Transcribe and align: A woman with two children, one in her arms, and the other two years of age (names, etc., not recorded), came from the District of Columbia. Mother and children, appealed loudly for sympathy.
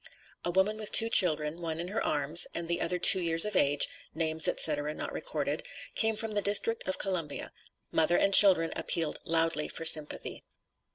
A 0.43 0.49
woman 0.49 0.77
with 0.77 0.91
two 0.91 1.09
children, 1.11 1.61
one 1.61 1.79
in 1.79 1.89
her 1.89 2.01
arms, 2.03 2.47
and 2.55 2.67
the 2.67 2.81
other 2.81 2.97
two 2.97 3.21
years 3.21 3.45
of 3.45 3.55
age 3.55 3.87
(names, 4.15 4.47
etc., 4.47 4.95
not 4.95 5.13
recorded), 5.13 5.61
came 5.93 6.15
from 6.15 6.31
the 6.33 6.41
District 6.41 6.87
of 6.87 6.97
Columbia. 6.97 7.51
Mother 7.91 8.17
and 8.17 8.33
children, 8.33 8.73
appealed 8.75 9.19
loudly 9.25 9.67
for 9.67 9.85
sympathy. 9.85 10.43